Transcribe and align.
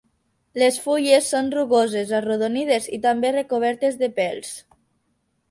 Les 0.61 0.77
fulles 0.85 1.27
són 1.33 1.51
rugoses, 1.55 2.13
arrodonides 2.21 2.89
i 2.99 3.01
també 3.05 3.33
recobertes 3.37 4.01
de 4.03 4.11
pèls. 4.19 4.53